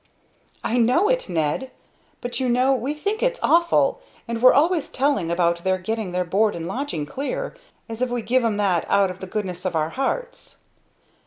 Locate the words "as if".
7.87-8.09